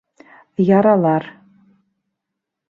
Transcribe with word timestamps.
Яралар. 0.77 1.29